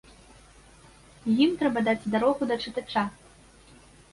Ім 1.45 1.51
трэба 1.61 1.79
даць 1.91 2.09
дарогу 2.15 2.41
да 2.53 2.59
чытача. 2.67 3.03